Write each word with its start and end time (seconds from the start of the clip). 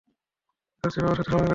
তার 0.83 0.89
চেয়ে 0.93 1.03
বাবার 1.03 1.17
সাথে 1.17 1.29
সময় 1.29 1.39
কাটাও। 1.39 1.49